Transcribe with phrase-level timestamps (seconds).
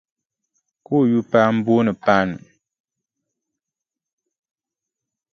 [0.85, 2.35] Ka o yupaa m-booni Paanu.